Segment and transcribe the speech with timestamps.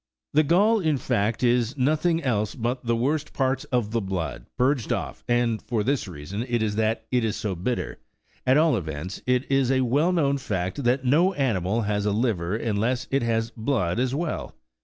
[0.33, 4.91] The gall, in fact, is nothing else but the worst parts of the blood purged
[4.91, 7.99] off, and for this reason it is that it is so bitter:
[8.43, 12.55] at all events, it is a well known fact, that no animal has a liver
[12.55, 14.55] unless it has blood as well.